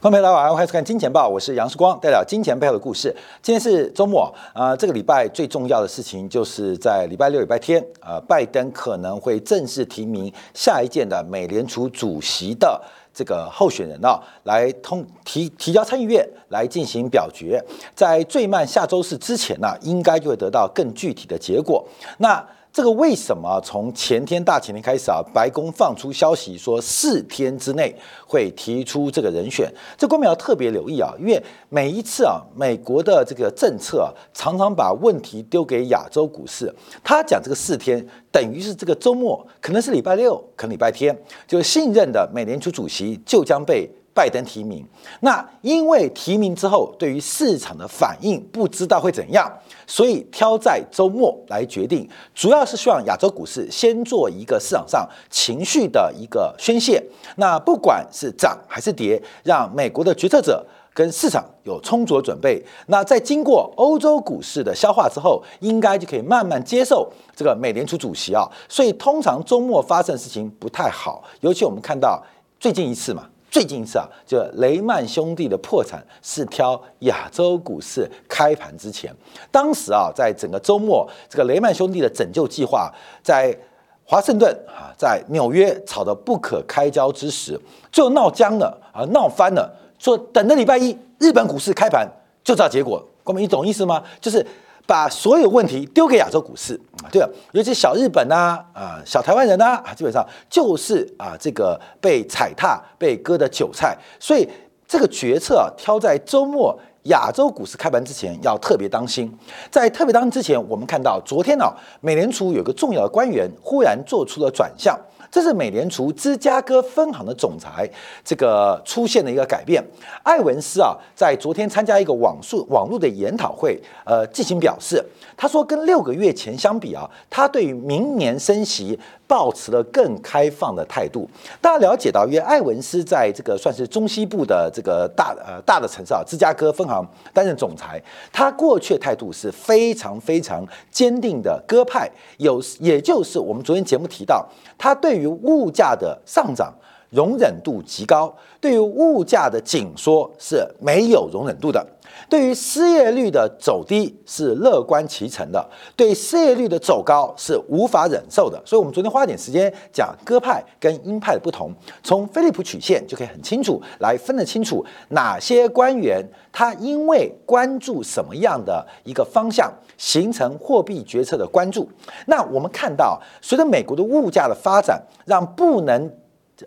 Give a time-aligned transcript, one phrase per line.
[0.00, 3.12] 观众朋友大家好，欢迎收看《金钱报》，我是杨世光，带来金钱背后的故事。
[3.42, 12.80] 今天是周末啊，这个礼拜最重要的事情就是在礼拜六、礼拜天，呃，拜登可能会正式提名下一届的美联储主席的
[13.12, 17.60] 这个候选人啊，来通提提交参议院来进行表决，
[17.96, 21.84] 在最慢下周四之前呢，应该就会得到更具体的结果。
[22.18, 22.46] 那
[22.78, 27.92] 这个为什么从前天大前天开始啊，白宫放出消息说四天之内
[28.24, 29.68] 会提出这个人选？
[29.96, 36.72] 这官民要特别留意啊，因为每一次啊，美国的这个政策啊，常常把问题丢给亚洲股市。
[37.02, 41.12] 他讲这个四天，等于是这个周末，可能是礼拜六，可能礼拜天，
[41.48, 43.90] 就信任的美联储主席就将被。
[44.18, 44.84] 拜登提名，
[45.20, 49.48] 那因为提名之后，对于市场的反应不知道会怎样，
[49.86, 57.00] 所以挑在周末来决定，主要是希望亚洲股市先做一个市场上情绪的一个宣泄。
[57.36, 62.60] 那不管是涨还是跌，让美国的决策者跟市场有充足的准备。
[62.88, 68.42] 那在经过欧洲股市的消化之后，应该就可以慢慢接受这个美联储主席啊。
[68.68, 72.20] 所以通常周末发生的事情不太好，尤其我们看到
[72.58, 73.22] 最近一次嘛。
[73.50, 79.14] 最近一次啊，就雷曼兄弟的破产是挑亚洲股市开盘之前。
[79.50, 82.92] 当时啊，在整个周末，这个雷曼兄弟的拯救计划
[83.22, 83.56] 在
[84.04, 87.58] 华盛顿啊，在纽约吵得不可开交之时，
[87.90, 89.74] 就闹僵了啊，闹翻了。
[89.98, 92.06] 说等着礼拜一日本股市开盘
[92.44, 93.02] 就知道结果。
[93.24, 94.02] 哥们，你懂意思吗？
[94.20, 94.46] 就是。
[94.88, 96.72] 把所有问题丢给亚洲股市
[97.02, 97.22] 啊，对？
[97.52, 103.94] 尤其小日本呐，啊，小台湾人呐，啊，基本上就是啊，这个被踩踏、被割的韭菜。
[104.18, 104.48] 所以
[104.86, 109.30] 这个决策啊挑在周末亚洲股市开盘之前要特别当心。
[109.70, 111.70] 在特别当心之前，我们看到昨天呢，
[112.00, 114.98] 美联储有个重要的官员忽然做出了转向。
[115.30, 117.88] 这是美联储芝加哥分行的总裁，
[118.24, 119.82] 这个出现了一个改变。
[120.22, 125.04] 艾文斯啊，在昨天参加一个网速网络的研讨会，呃，进行表示，
[125.36, 128.98] 他说跟六个月前相比啊，他对于明年升息。
[129.28, 131.28] 保持了更开放的态度。
[131.60, 138.02] 大家了解到，因为艾文斯在这个算是中西部的这个大呃大的城市啊，芝加哥分行担任总裁，
[138.32, 146.74] 他过去的态度是非常非常坚定的鸽派，有也就是我们昨天节目提到，他对于物价的上涨
[147.10, 151.86] 容忍度极高，对于物价的紧缩是没有容忍度的。
[152.28, 158.60] 对于失业率的走低是乐观其成的，对失业率的走高是无法忍受的。
[158.66, 171.88] 所以，我们昨天花点时间讲鸽派跟鹰派的不同，从菲利普曲线就可以很清楚来分得清楚哪些官员他因为关注什么样的一个方向，形成货币决策的关注。
[172.26, 176.10] 那我们看到，随着美国的物价的发展，让不能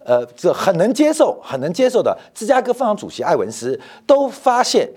[0.06, 4.90] 呃这很能接受、很能接受的芝加哥分行主席艾文斯都发现。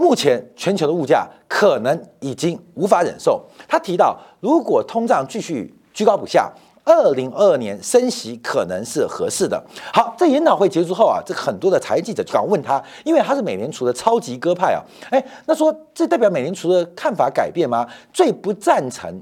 [0.00, 3.44] 目前全球的物价可能已经无法忍受。
[3.66, 6.48] 他提到，如果通胀继续居高不下，
[6.84, 9.60] 二零二二年升息可能是合适的。
[9.92, 14.78] 好，在研讨会结束后啊，这很多的财记者就敢问他，因为他是美联储的超级鸽派啊，
[15.10, 17.84] 哎，那说这代表美联储的看法改变吗？
[18.12, 19.20] 最不赞成。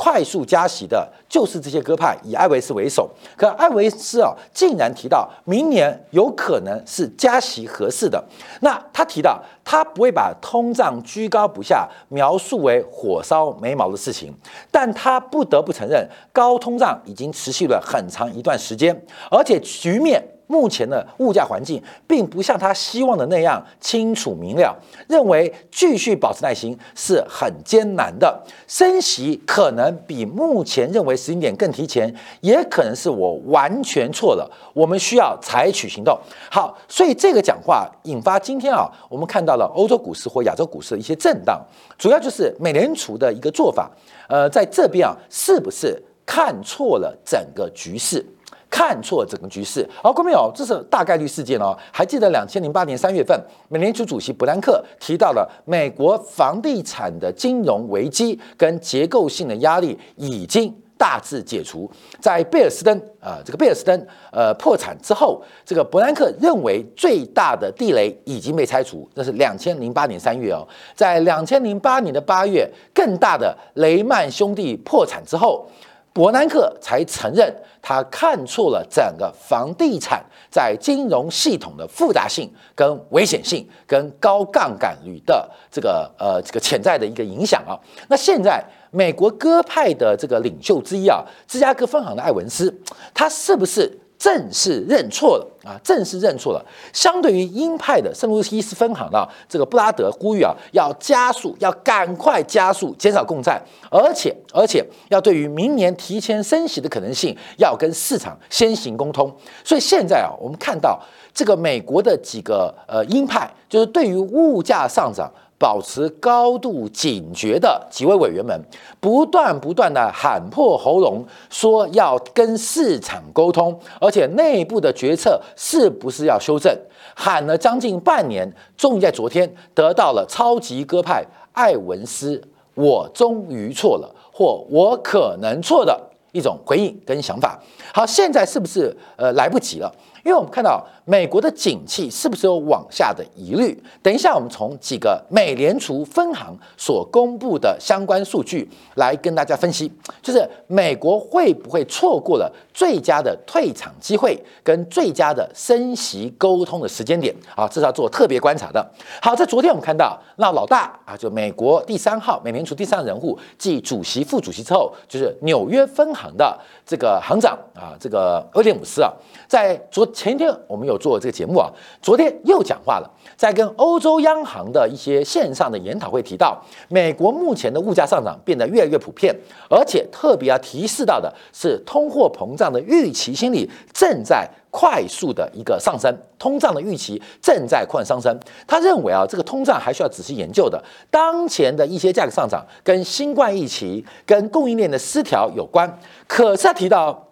[0.00, 3.10] 快速加息的就是这些鸽派，以艾维斯为首。
[3.36, 8.24] 可艾维斯啊，竟然提到明年有可能是加息合适的。
[8.60, 14.32] 那他提到，他不会把通胀居高不下描述为火烧眉毛的事情，
[14.70, 20.22] 但他不得不承认，高通胀已经持续了很长一段时间，而且局面。
[20.48, 24.76] 目前的物价环境并不像他希望的那样清楚明了，
[25.06, 28.42] 认为继续保持耐心是很艰难的。
[28.66, 34.50] 升息可能比目前认为时间点更提前，也可能是我完全错了。
[34.74, 36.18] 我们需要采取行动。
[36.50, 41.62] 好，所以这个讲话引发今天啊，我们看到了欧洲股市或亚洲股市的一些震荡，
[41.98, 43.90] 主要就是美联储的一个做法。
[44.28, 48.24] 呃，在这边啊，是不是看错了整个局势？
[48.70, 51.76] 看错整个局势，好，各位朋友，这是大概率事件哦。
[51.90, 53.38] 还记得两千零八年三月份，
[53.68, 61.90] 美联储主席伯南克提到了美国房地产的金融危机跟结构性的压力已经大致解除。
[62.20, 69.08] 在贝尔斯登啊，这个贝尔斯登呃破产之后，这个伯南克认为最大的地雷已经被拆除。
[69.14, 75.66] 那是两千零八年三月哦，在两千零八年的八月，更大的雷曼兄弟破产之后。
[76.12, 87.78] 伯南克才承认，他看错了整个房地产在金融系统的复杂性、跟危险性、跟高杠杆率的这个呃这个潜在的一个影响啊。
[88.08, 92.74] 那现在美国鸽派的这个领袖之一啊，芝加哥分行的艾文斯，
[93.14, 93.88] 他是不是
[94.18, 96.64] 正式认错了啊，正式认错了。
[96.94, 103.60] 相对于鹰派的圣路易斯分行啊这个布拉德呼吁啊，要加速，要赶快加速减少共债，
[103.90, 109.30] 而且而且要对于明年提前升息的可能性，要跟市场先行沟通。
[109.62, 110.98] 所以现在啊，我们看到
[111.34, 115.30] 这个美国的几个呃鹰派，就是对于物价上涨。
[115.58, 118.58] 保持高度警觉的几位委员们，
[119.00, 126.72] 不断不断的喊破喉咙，说要跟市场沟通，而且内部的决策是不是要修正？
[127.16, 132.40] 喊了将近半年，终于在昨天得到了超级鸽派艾文斯
[132.74, 136.00] “我终于错了”或“我可能错”的
[136.30, 137.60] 一种回应跟想法。
[137.92, 139.92] 好，现在是不是呃来不及了？
[140.24, 143.82] 因为我们看到美国的景气是不是有往下的疑虑？
[144.02, 149.90] 等一下，我们从几个美联储分行所公布的相关数据来跟大家分析，
[150.20, 157.34] 就是美国会不会错过了最佳的退场机会跟最佳的升息沟通的时间点？
[157.56, 158.86] 啊，这是要做特别观察的。
[159.22, 169.10] 好，在昨天我们看到，那老大啊，就美国第三号美联储第三人物，继主席、副主席之后，就是纽约分行的这个行长啊，这个威廉姆斯啊，
[169.46, 171.70] 在昨前天我们有做这个节目啊，
[172.02, 179.34] 昨天又讲话了，在跟欧洲央行的一些线上的研讨会提到，美国目前的物价上涨变得越来越普遍，
[179.70, 188.38] 而且特别要提示到的是，通货膨胀的预期心理正在快速的一个上升，通胀的预期正在快上升。
[188.66, 197.27] 他认为啊，这个通胀还需要仔细研究的，当前的一些价格上涨跟新冠疫情跟供应链的失调有关，可是他提到。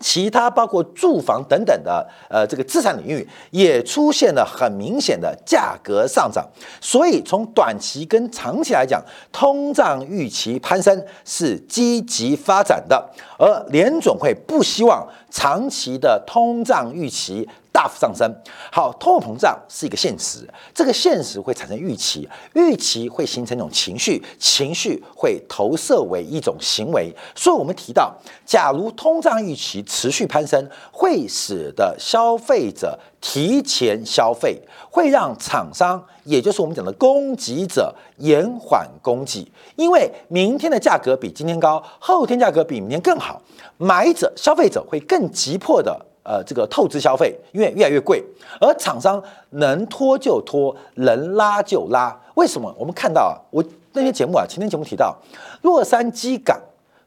[0.00, 6.46] 其他包括住房等等的，呃，这个资产领域也出现了很明显的价格上涨，
[6.80, 9.02] 所以从短期跟长期来讲，
[9.32, 17.48] 通胀预期攀升是积极发展的，而联总会不希望长期的通胀预期。
[17.78, 18.28] 大幅上升，
[18.72, 20.40] 好，通货膨胀是一个现实，
[20.74, 27.14] 这个现实会产生预期，预期会形成一种情绪，情绪会投射为一种行为。
[27.36, 28.12] 所以，我们提到，
[28.44, 34.60] 假如通胀预期持续攀升，会使得消费者提前消费，
[34.90, 43.40] 会让厂商，也就是我们讲的供给者延缓供给，因为明天的价格比今天高，后天价格比明天更好，
[43.76, 46.06] 买者、消费者会更急迫的。
[46.22, 48.22] 呃，这个透支消费，因为越来越贵，
[48.60, 52.14] 而厂商能拖就拖，能拉就拉。
[52.34, 52.74] 为什么？
[52.78, 55.16] 我们看到啊，我那天节目啊，前天节目提到，
[55.62, 56.60] 洛杉矶港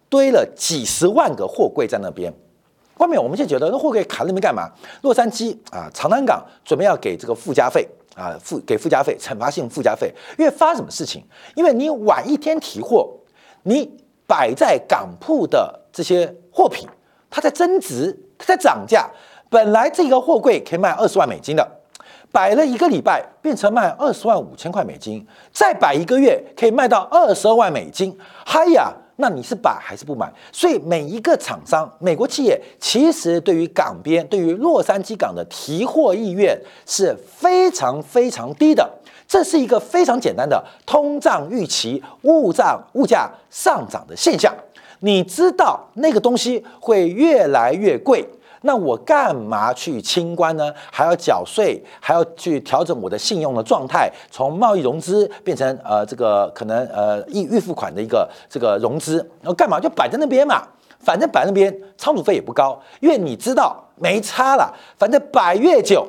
[0.10, 2.34] 堆了几十万个货柜在那边，
[2.98, 4.70] 外面我们就觉得那货柜卡那边干嘛？
[5.02, 11.24] 洛杉矶啊，长滩港准备要给这个附加费啊，附给附加费，惩罚性附加费，因为发什么事情？
[11.56, 13.10] 因为你晚一天提货，
[13.64, 13.90] 你
[14.28, 16.88] 摆在港铺的这些货品，
[17.32, 18.16] 它在增值。
[18.38, 19.08] 它在涨价，
[19.50, 21.64] 本来这个货柜可以卖二十万美金的，
[22.32, 25.24] 摆了一个礼拜变成卖二十万五千块美金，
[25.54, 28.18] 再摆一个月可以卖到二十二万美金。
[28.44, 30.28] 嗨呀，那你是摆还是不买？
[30.52, 38.90] 所以每一个厂商，美国企业其实对于港边、对于洛杉矶港的提货意愿是非常非常低的。
[39.28, 44.52] 这是一个非常简单的通胀预期、物价物价上涨的现象。
[45.02, 48.28] 你知道那个东西会越来越贵，
[48.62, 50.72] 那我干嘛去清关呢？
[50.92, 60.62] 还要缴税，还要去调整我的信用的状态，从贸易融资变成呃这个可能呃预预付款的一个这个融资，然后干嘛就摆在那边嘛？
[61.00, 66.08] 反正摆那边仓储费也不高，因为你知道没差了，反正摆越久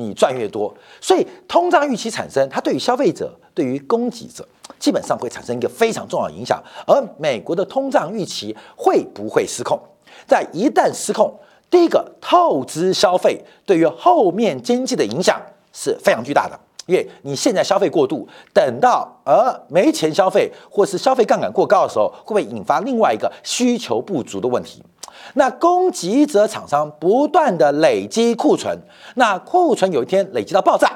[0.00, 4.46] 你赚越多，所以通胀预期产生，它对于消费者、对于供给者。
[4.78, 9.78] 基本上会产生一个非常重要的影响，而美国的通胀预期会不会失控？
[10.26, 11.38] 在一旦失控，
[11.68, 15.38] 第一个透支消费对于后面经济的影响
[15.72, 24.82] 是非常巨大的，因为你现在消费过度，等到呃没钱消费或是消费杠杆过高的时候，会不会引发另外一个需求不足的问题？
[25.34, 28.76] 那供给者厂商不断的累积库存，
[29.14, 30.90] 那库存有一天累积到爆炸。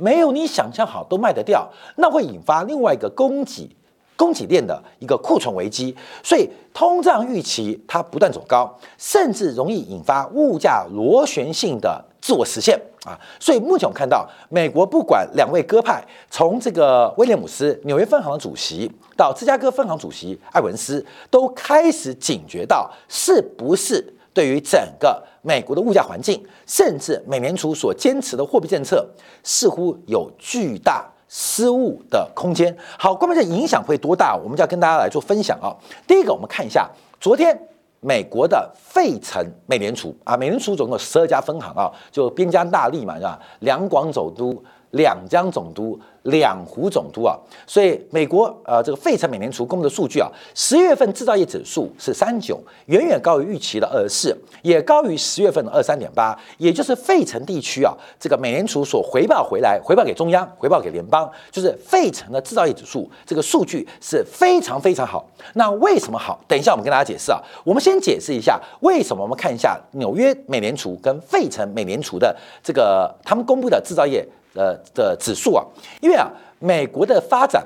[0.00, 3.68] 没有你想象好都卖得掉，那会引发另外一个供给
[4.16, 13.18] 供给链的一个库存危机，所以通胀预期它不断走高，甚至容易引发物价螺旋性的自我实现啊！
[13.40, 24.12] 所以目前我们看到，美国不管两位鸽派，从这个威廉姆斯纽约分行的主席到芝加哥分行主席艾文斯，都开始警觉到是不是。
[24.34, 29.08] 对于整个美国的物价环境，甚至美联储所坚持的货币政策，
[29.42, 32.76] 似乎有巨大失误的空间。
[32.98, 34.36] 好，关键这影响会多大？
[34.36, 35.74] 我们就要跟大家来做分享啊。
[36.06, 36.86] 第一个，我们看一下
[37.18, 37.58] 昨天
[38.00, 43.38] 美国的费城美联储啊，美联储总共十二家分行啊，就边疆大利嘛，是吧？
[43.60, 45.98] 两广总督、两江总督。
[46.24, 65.26] 两湖总督啊，所以美国呃这个费城美联储公布的数据啊，十月份制造业指数是三九，远远高于预期的二十四，也高于十月份的二三点八，也就是费城地区啊，这个美联储所回报回来，回报给中央，回报给联邦，就是费城的制造业指数这个数据是非常非常好。
[65.54, 66.38] 那为什么好？
[66.46, 67.40] 等一下我们跟大家解释啊。
[67.64, 69.22] 我们先解释一下为什么。
[69.22, 74.28] 我们看一下纽约美联储跟费城美联储的这个他们公布的制造业。
[74.58, 75.64] 呃的指数啊，
[76.00, 77.64] 因为啊，美国的发展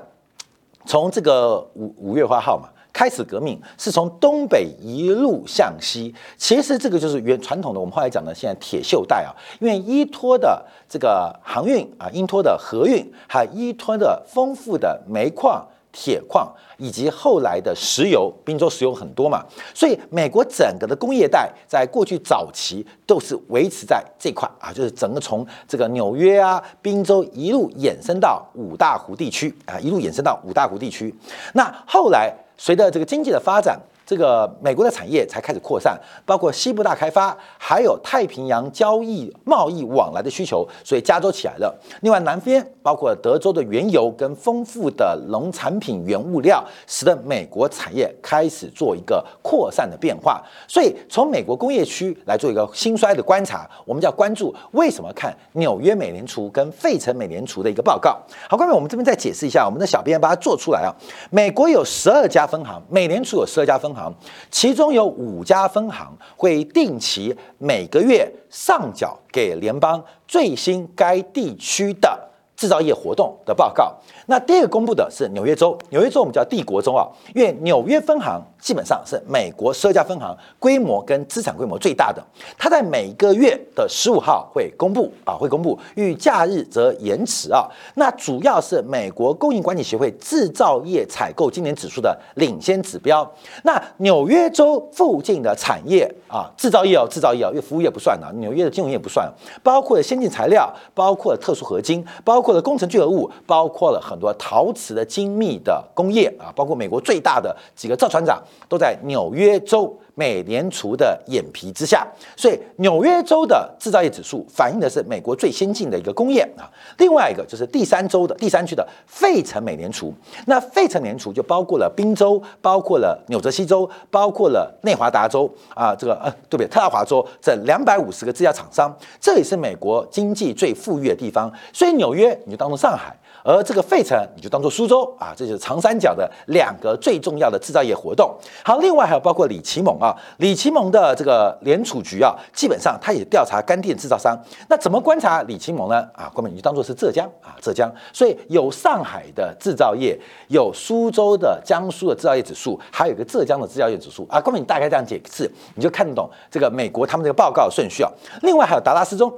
[0.85, 6.15] 从这个五五月花号嘛开始革命，是从东北一路向西。
[6.37, 15.67] 其实这个就是原传统的我们后来讲的现在铁锈带啊，因为依托的这个航运啊，依托的河运，还依托的丰富的煤矿。
[15.93, 19.45] 铁矿以及后来的石油，滨州石油很多嘛，
[19.75, 31.15] 所以美国整个的工业带在过去早期都是维持在这块啊，就是整个从这个纽约啊、滨州一路延伸到五大湖地区啊，一路延伸到五大湖地区。
[31.53, 33.79] 那后来随着这个经济的发展。
[34.05, 41.75] 这个美国的产业才开始扩散，包括西部大开发，还有太平洋交易贸易往来的需求，所以加州起来了。
[42.01, 50.43] 另外，南边包括德州的原油跟丰富的农产品原物料，使得美国产业开始做一个扩散的变化。
[50.67, 58.21] 所以，从美国工业区来做一个兴衰的观察，我们就要关注为什么看纽约美联储跟费城美联储的一个报告。
[58.49, 60.93] 好，各位，我们这边再解释一下，我们的小编把它做出来啊。
[61.31, 64.02] 美国有十二家分行，美联储有十二家分行。
[64.51, 72.19] 其中有五家分行会定期每个月上缴给联邦最新该地区的
[72.57, 73.93] 制造业活动的报告。
[74.27, 78.41] 那第二个公布的是纽约州，纽约州我们叫帝国州啊，因为纽约分行。
[78.63, 82.23] 基本上是美国十二家分行规模跟资产规模最大的，
[82.57, 87.69] 它在每个月的十五号会公布啊，会公布，遇假日则延迟啊。
[87.97, 93.29] 那主要是美国供应管理协会制造业采购今年指数的领先指标。
[93.65, 99.29] 那纽约州附近的产业啊，制造业哦，制造业哦，因为服务业不算的，纽约的金融业不算，
[99.65, 108.41] 包括了先进材料，包括了特殊合金，包括了工程聚合物，包括了很多陶瓷的精密的工业啊，包括美国最大的几个造船厂。
[108.69, 112.07] 都在纽约州美联储的眼皮之下，
[112.37, 116.69] 所以纽约州的制造业指数反映的是美国最先进的一个工业啊。
[116.99, 120.13] 另外一个就是第三州的第三区的费城美联储，
[120.47, 126.67] 那费城联储就包括了宾州，包括了纽泽西州，包括了内华达州啊，这个呃对不对？
[126.69, 131.51] 特拉华州这两百五十个制药厂商，这也是美国经济最富裕的地方。
[131.73, 133.17] 所以纽约你就当做上海。
[133.43, 138.33] 而这个费城你就当做苏州啊，这就是长三角的两个最重要的制造业活动。
[138.65, 144.39] 好，另外还有包括李奇蒙啊，李奇蒙的这个联储局啊，基本上他也调查干电制造商。
[144.69, 146.07] 那怎么观察李奇蒙呢？
[146.15, 147.93] 啊，哥们你就当做是浙江啊，浙江。
[148.13, 150.19] 所以有上海的制造业，
[150.49, 154.41] 有苏州的、江苏的制造业指数，还有一个浙江的制造业指数啊。
[154.41, 158.11] 哥们你大概这样解释，你就看得懂这个美国他们这个报告顺序啊。
[158.43, 159.33] 另外还有达拉斯中。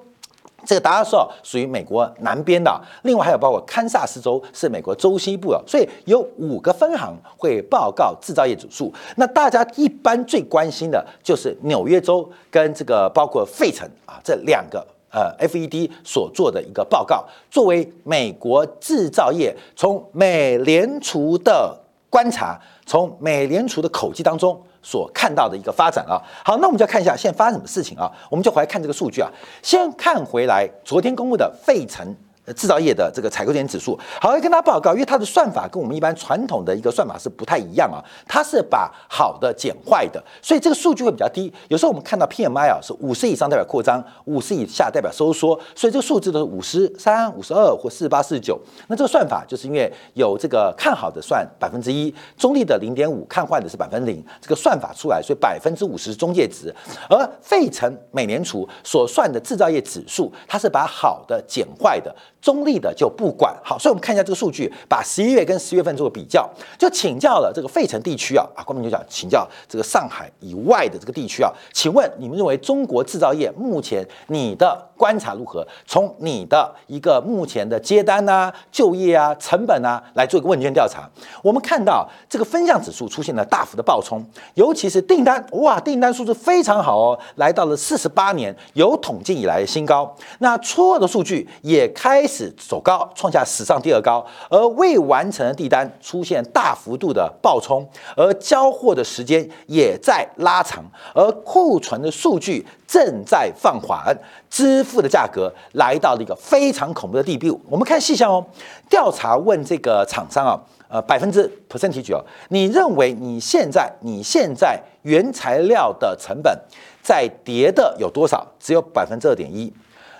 [0.66, 8.92] 这个达拉斯属于美国南边的，另外还有包括堪萨斯州是美国州西部的，所以有五个分行会报告制造业指数。
[9.16, 21.78] 那大家一般最关心的就是纽约州跟这个包括费城啊这两个呃 FED 所做的一个报告，作为美国制造业从美联储的
[22.09, 24.61] 观察，从美联储的口技当中。
[24.85, 29.29] 所看到的一个发展啊，好，那我们就看一下现在发生什么事情啊，我们就回来看这个数据啊，
[29.62, 32.14] 先看回来昨天公布的费城。
[32.52, 41.52] 制造业的这个采购点指数，好，要跟大家报告，因为它的算法跟我们一般传统的一个算法是不太一样啊，它是把好的减坏的，所以这个数据会比较低。
[41.68, 48.60] 有时候我们看到 PMI 啊是五十以上代表扩张，五十以下代表收缩，所以这个数字都是五十三、五十二或四十八、四十九。
[48.88, 56.74] 那这个算法就是因为有这个看好的算百分之一，中立的零点五，看坏的是百分之零，这个算法出来，所以百分之五十是中介值。
[57.08, 62.14] 而费城美联储所算的制造业指数，它是把好的减坏的。
[62.44, 66.46] 中立的就不管好，所以我们看一下这个数据，把十一月跟十月份做个比较，
[66.78, 75.66] 就请教了这个费城地区啊啊，官明就讲请教这个上海以外的这个地区啊，请问你们认为中国制造业目前你的观察如何？
[75.86, 81.08] 从你的一个目前的接单啊、就业啊、成本啊来做一个问卷调查，
[81.42, 84.22] 我们看到这个分项指数出现了大幅的暴冲，
[84.52, 92.34] 尤其是订单，哇，订单数字非常好哦，来到了四十八年有统计以来的新高，那错的数据也开始。
[92.35, 97.87] 始走高，创下史上第二高，而未完成的订单出现大幅度的爆冲，
[98.17, 104.17] 而交货的时间也在拉长，而库存的数据正在放缓，
[104.50, 107.61] 支付的价格来到了一个非常恐怖的地步。
[107.69, 108.45] 我们看细项哦，
[108.88, 116.59] 调查问这个厂商啊，呃，百分之 percentage 哦，你认为你现在你现在原材料的成本
[117.03, 118.47] 在跌的有多少？
[118.59, 119.73] 只有百分之二点一。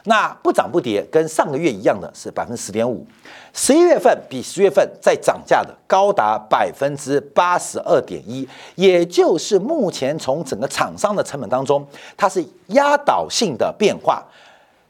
[0.07, 3.07] 那不涨不跌，跟上个月一样的是百分之十点五，
[3.55, 14.23] 十一月份比十月份再涨价的高达百分之八十二点一，也就是目前从整个厂商的成本当中，它是压倒性的变化。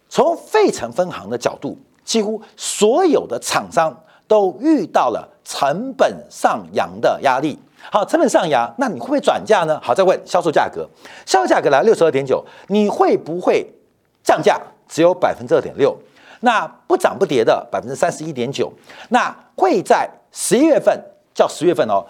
[0.08, 7.56] 从费城分行的角度，几乎所有的厂商都遇到了成本上扬的压力。
[7.90, 9.78] 好，成本上扬，那你会不会转价呢？
[9.80, 10.88] 好，再问销售价格，
[11.24, 13.64] 销售价格来六十二点九，你会不会
[14.24, 14.60] 降价？
[14.88, 15.96] 只有百分之二点六，
[16.40, 18.72] 那不涨不跌的百分之三十一点九，
[19.08, 21.02] 那会在十一月份
[21.34, 22.04] 叫十月份哦，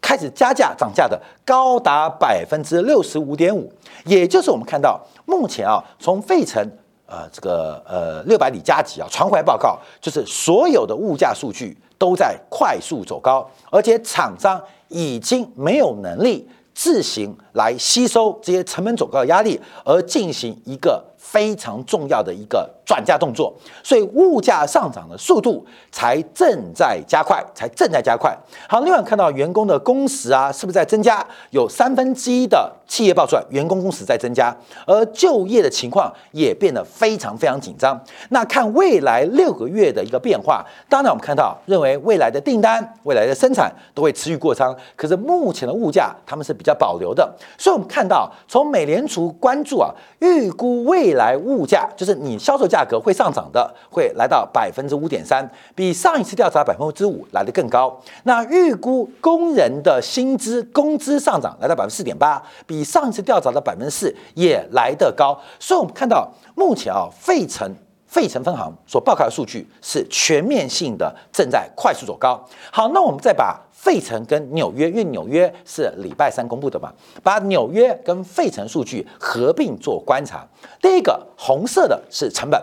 [0.00, 3.72] 开始加价涨价的高达百分之六十五点五，
[4.04, 6.62] 也就是我们看到目前啊，从费城
[7.06, 21.02] 呃这个呃六百里加急啊传回来报告，就是所有的物价数据都在快速走高，而且厂商已经没有能力自行来吸收这些成本走高的压力，而进行一个。
[21.16, 28.36] 非常重要的一个转嫁动作，所以物价上涨的速度才正在加快，才正在加快。
[28.68, 31.26] 好，另外看到员工的工时啊，是不是在增加？
[31.50, 34.56] 有三分之一的企业报出来，员工工时在增加，
[34.86, 38.00] 而就业的情况也变得非常非常紧张。
[38.30, 47.34] 那看未来六个月的一个变化，当然我们看到认为未来的订单、未来的生产都会持续过仓，可是目前的物价他们是比较保留的。
[47.58, 57.96] 所以我们看到从美联储关注啊，预估未未来物价就是你销售价格会上涨的，会来到百分之五点三，比上一次调查百分之五来的更高。
[58.24, 65.38] 那预估工人的薪资工资上涨来到百分之四点八，比上一次调查的百分之四也来得高。
[65.60, 67.72] 所以，我们看到目前啊，费城
[68.08, 72.44] 费城分行所报告的数据是全面性的正在快速走高。
[72.72, 73.62] 好，那我们再把。
[73.76, 76.90] 费城跟纽约，因为纽约是礼拜三公布的嘛，
[77.22, 80.44] 把纽约跟费城数据合并做观察。
[80.80, 82.60] 第一个红色的是成本，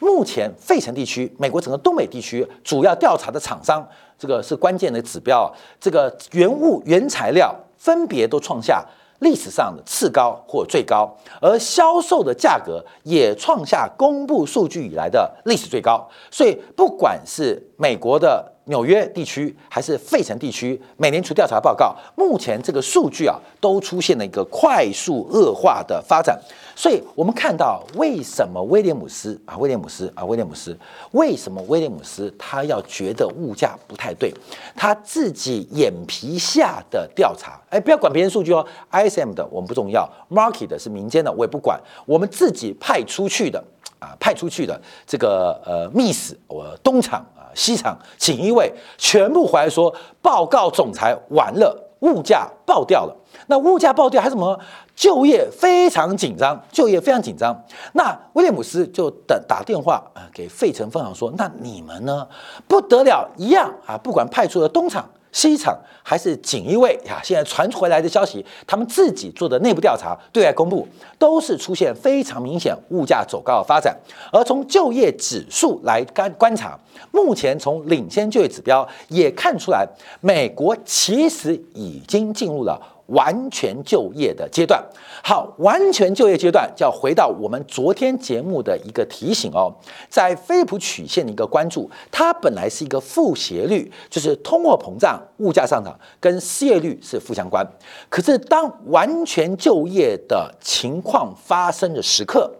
[0.00, 3.86] 目前费城地区，美国整个东北地区主要调查的厂商，
[4.18, 5.50] 这个是关键的指标。
[5.80, 8.84] 这个原物原材料分别都创下
[9.20, 11.08] 历史上的次高或最高，
[11.40, 16.06] 而销售的价格也创下公布数据以来的历史最高。
[16.30, 18.52] 所以不管是美国的。
[18.68, 26.38] 纽约地区还是费城地区，美联储调查报告，目前这个数据啊，都出现了一个快速恶化的发展。
[26.76, 30.76] 所以，我们看到为什么威廉姆斯啊，威廉姆斯啊，威廉姆斯，
[31.10, 34.32] 为什么威廉姆斯他要觉得物价不太对？
[34.76, 43.62] 他自己眼皮下的调查，哎，不要管别人数据哦，ISM 的我们不重要，Market 的是民间的，我也不管，我们自己派出去的
[43.98, 47.26] 啊，派出去的这个呃密使，我东厂。
[47.54, 53.16] 西厂锦衣卫全部回来说，报告总裁完了，物价爆掉了。
[53.46, 54.58] 那物价爆掉还什么？
[54.94, 57.56] 就业非常紧张，就业非常紧张。
[57.92, 62.26] 那威廉姆斯就等打电话啊给费城分行说，那你们呢？
[62.66, 65.08] 不得了，一样啊，不管派出了东厂。
[65.30, 67.20] 西厂还是锦衣卫呀？
[67.22, 70.86] 现在传回来的消息，他们自己做的内部调查对外公布，
[71.18, 73.96] 都是出现非常明显物价走高的发展。
[74.32, 76.78] 而从就业指数来观观察，
[77.12, 79.86] 目前从领先就业指标也看出来，
[80.20, 82.80] 美国其实已经进入了。
[83.08, 84.82] 完全就业的阶段，
[85.22, 89.72] 好，完全就业阶段就要回到我们昨天节目的一个提醒哦，
[90.10, 97.66] 在菲普曲线的一个关注，它本来是一个负斜率，就是通货膨胀、物价上涨跟失业率是负相关。
[98.10, 102.52] 可是当完全就业的情况发生的时刻，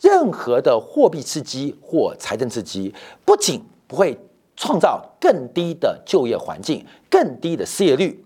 [0.00, 4.16] 任何的货币刺激或财政刺激，不仅不会
[4.54, 8.24] 创造更低的就业环境、更低的失业率。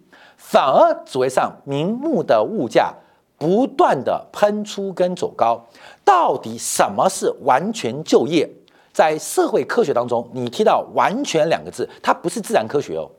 [0.53, 2.93] 反而只会上明目的物价
[3.39, 5.59] 不断的喷出跟走高，
[6.05, 8.47] 到底什么是完全就业？
[8.93, 13.11] 在社会科学当中，你提到“完全”两个字，它不是自然科学哦。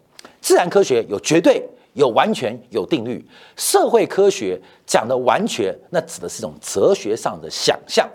[0.42, 3.20] 自然科学有绝对、有完全、有定律；
[3.58, 8.08] 社会科学讲的“完全”，那指的是一种哲学上的想象。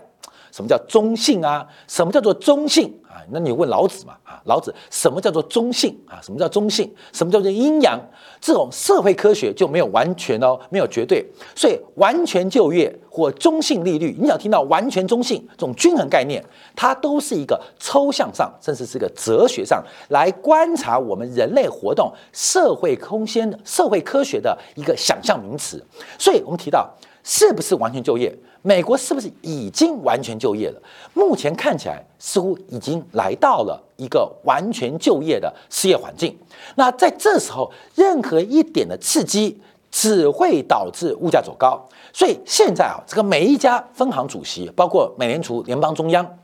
[0.51, 1.65] 什么叫中性啊？
[1.87, 3.21] 什么叫做中性啊？
[3.31, 4.41] 那你问老子嘛啊？
[4.45, 6.19] 老子什么叫做中性啊？
[6.21, 6.91] 什么叫中性？
[7.13, 7.99] 什么叫做阴阳？
[8.41, 11.25] 这种社会科学就没有完全哦，没有绝对。
[11.55, 16.43] 所以完全就业或中性利率，你想听到完全中性这种均衡概念，
[16.75, 25.83] 它都是一个抽象上，甚至是一个哲学上来观察我们人类活动、社会空间、社会科学的一个想象名词。
[26.17, 26.89] 所以我们提到。
[27.21, 28.33] 是不是完全就业？
[28.61, 30.81] 美国是不是已经完全就业了？
[31.13, 36.37] 目前看起来似乎已经来到了一个完全就业的失业环境。
[36.75, 39.59] 那在这时候，任何一点的刺激
[39.91, 41.81] 只会导致物价走高。
[42.11, 46.37] 所以现在啊，这个每一家分行主席，包括美联储、联邦中央、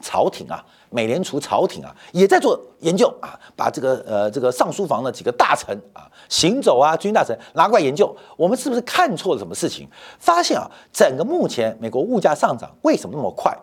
[0.00, 0.64] 朝廷啊。
[0.92, 9.88] 美联储朝廷啊，也在做研究啊，把这个呃这个上书房的几个大臣啊，行走啊，军大臣拿过来研究，我们是不是看错了什么事情？
[10.18, 13.56] 发现啊，整个目前美国物价上涨为什么那么快？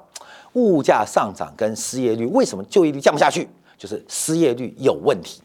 [0.54, 3.48] 物价上涨跟失业率为什么就业率降不下去？
[3.78, 5.42] 就是失业率有问题。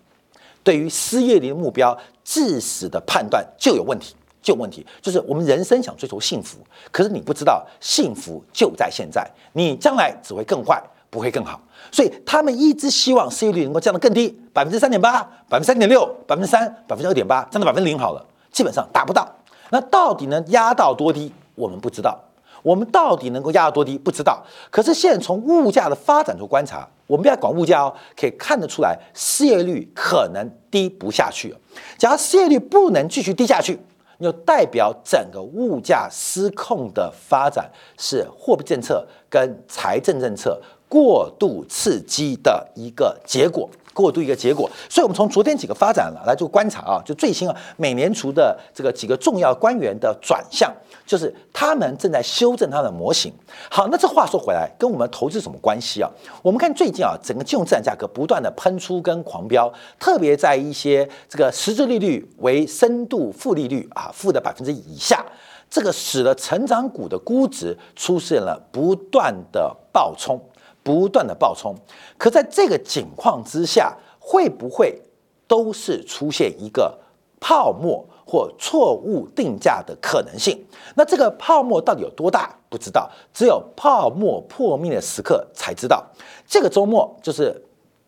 [0.63, 4.85] 对于失业率的目标，致死的判断就有问题，就有问题。
[5.03, 6.57] 就是我们人生想追求幸福，
[6.91, 10.83] 可是你不知道幸福就在现在，你将来只会更坏。
[11.15, 11.61] 不会更好，
[11.93, 19.33] 所以他们一直希望失业率能够降得更低，百分之三点八、百分之三点六、百分之三、百分之二点八，降到百分之零好了，基本上达不到。
[19.71, 21.33] 那到底能压到多低？
[21.55, 22.21] 我们不知道。
[22.65, 23.97] 我们到底能够压到多低？
[23.97, 24.45] 不知道。
[24.73, 31.55] 可是现在从物价的发展中观察，我们不要管物价哦，可以看得出来失业率可能低不下去。
[31.97, 33.79] 假如失业率不能继续低下去，
[34.21, 40.59] 就代表整个物价失控的发展是货币政策跟财政政策。
[40.95, 50.73] 过度刺激的一个结果，过度一个结果，所以我们从昨天几个发展了来做观察啊，就最新啊，美联储的这个几个重要官员的转向，
[51.05, 53.33] 就是他们正在修正他的模型。
[53.69, 56.09] 好，那这话说回来，跟我们投资什么关系啊？
[56.43, 65.27] 我们看最近啊，整个金融资产价格不断的喷出跟狂飙，特别在一些这个实质利率为深度负利率啊，负的百分之以下，
[65.69, 70.41] 这个使得成长股的估值出现了不断的暴冲。
[70.85, 71.75] 不断的爆冲，
[72.17, 75.01] 可在这个情况之下，会不会
[75.49, 76.97] 都是出现一个
[77.41, 80.65] 泡沫或错误定价的可能性？
[80.95, 82.55] 那这个泡沫到底有多大？
[82.69, 86.05] 不知道，只有泡沫破灭的时刻才知道。
[86.47, 87.65] 这个周末就是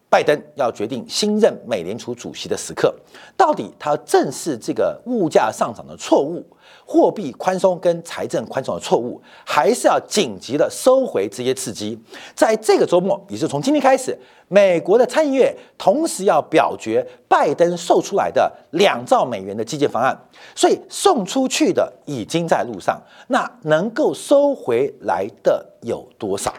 [0.08, 2.94] 拜登要决定新任美联储主席的时刻，
[3.36, 6.44] 到底他正视这个物价上涨的错误？
[6.84, 11.98] 货币宽松跟财政宽松的错误，还是要紧急的收回这些刺激。
[12.34, 14.16] 在这个周末，也就是从今天开始，
[14.46, 20.16] 美国的参议院同时要表决拜登售出来的两兆美元的基建方案，
[20.54, 23.00] 所以送出去的已经在路上。
[23.26, 26.54] 那能够收回来的有多少？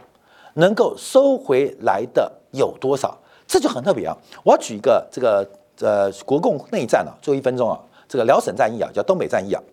[0.55, 3.17] 能够收回来的有多少？
[3.47, 4.15] 这就很特别啊！
[4.43, 5.47] 我举一个这个
[5.79, 9.63] 呃国共内战啊，最后一分钟啊，这个辽沈战役啊，叫东北战役啊。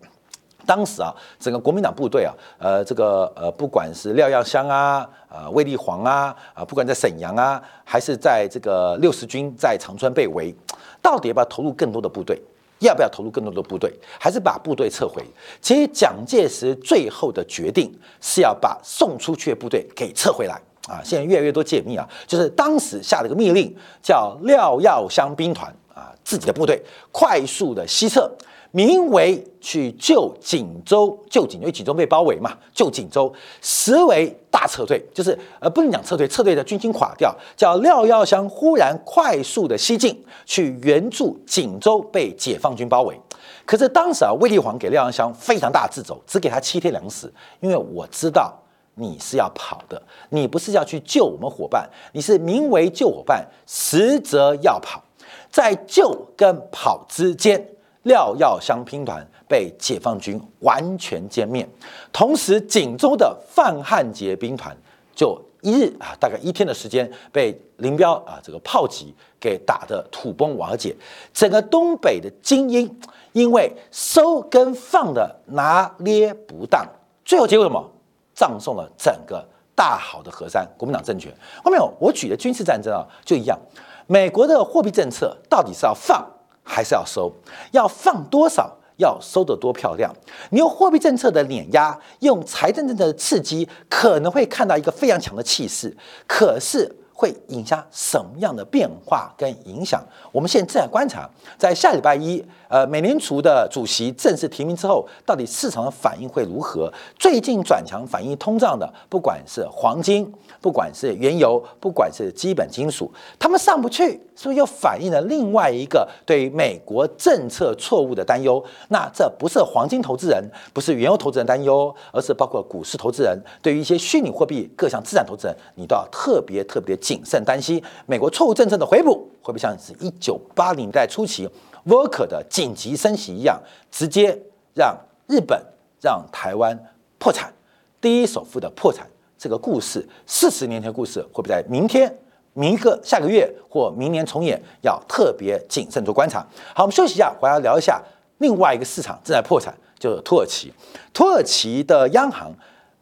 [0.66, 10.54] 当时啊，整个国民党部队啊，呃，这个呃，不管是廖耀湘啊，呃，卫立煌啊，啊，不管在沈阳啊，还是在这个六十军在长春被围，
[11.02, 12.40] 到底要不要投入更多的部队？
[12.80, 13.92] 要不要投入更多的部队？
[14.18, 15.22] 还是把部队撤回？
[15.60, 21.00] 其实蒋介石最后的决定是要把送出去的部队给撤回来啊！
[21.04, 28.30] 现在越来越多解密啊，就是当时下了个命令，叫廖耀湘兵团啊，自己的部队快速的西撤。
[28.76, 43.16] 名为去救锦州，救锦，因为锦州被包围嘛，救锦州，实为大撤退，就是呃不能讲撤退，撤退的军心垮掉，叫廖耀湘忽然快速的西进去援助锦州被解放军包围。
[43.64, 48.52] 可是当时啊，卫立煌给廖耀湘非常大的自走，只给他七天粮食，因为我知道
[48.94, 55.02] 你是要跑的，你不是要去救我们伙伴，你是名为救伙伴，实则要跑，
[55.50, 57.68] 在救跟跑之间。
[58.04, 61.66] 廖耀湘兵团被解放军完全歼灭，
[62.12, 64.76] 同时锦州的范汉杰兵团
[65.16, 70.94] 就一日啊，大概一天的时间被林彪啊这个炮击给打得土崩瓦解。
[71.32, 72.94] 整个东北的精英
[73.32, 76.86] 因为收跟放的拿捏不当，
[77.24, 77.90] 最后结果什么？
[78.34, 81.32] 葬送了整个大好的河山国民党政权。
[81.62, 83.58] 后面我举的军事战争啊，就一样，
[84.06, 86.24] 美国的货币政策到底是要放？
[86.66, 87.30] 还是要收，
[87.72, 90.10] 要放多少，要收得多漂亮。
[90.48, 95.94] 你用货币政策的碾压，用财政政策的刺激，可能会看到一个非常强的气势。
[96.26, 100.02] 可是会引下什么样的变化跟影响？
[100.32, 106.92] 我们现在正在观察，在下礼拜一，呃，美联储的主席正式提名之后，到底市场的反应会如何？
[107.16, 118.62] 最近转强反映通胀的，不管是黄金，不管是原油，不管是基本金属，他们上不去，是不是又反映了另外一个对美国政策错误的担忧？
[118.88, 131.46] 那这不是黄金投资人，不是原油投资人担忧，而是包括股市投资人，对于一些虚拟货币各项资产投资人，你都要特别特别谨慎担心美国错误政策的回补会不会像是一九八零年代初期
[131.84, 134.34] 沃克的紧急升息一样，直接
[134.74, 135.62] 让日本、
[136.00, 136.74] 让台湾
[137.18, 137.52] 破产，
[138.00, 142.10] 第一首富的破产这个故事，四十年前的故事会不会在明天、
[142.54, 144.58] 明个下个月或明年重演？
[144.80, 146.40] 要特别谨慎做观察。
[146.74, 148.02] 好，我们休息一下，回来聊一下
[148.38, 150.72] 另外一个市场正在破产，就是土耳其。
[151.12, 152.50] 土耳其的央行，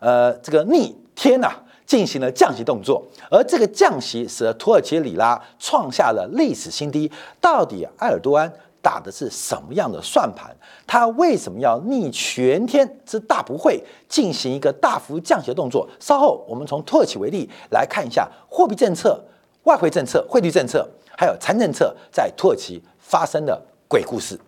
[0.01, 1.53] 呃，这个逆天呐！
[1.87, 7.11] 进行了降息动作，而这个降息使得土耳其里拉创下了历史新低。
[7.41, 10.51] 到底埃尔多安打的是什么样的算盘？
[10.87, 15.89] 他为什么要逆全天之大不会进行一个大幅降息的动作？
[16.01, 19.23] 稍后我们从土耳其为例来看一下货币政策、
[19.65, 24.39] 外汇政策、汇率政策，还有财政政策在土耳其发生的鬼故事。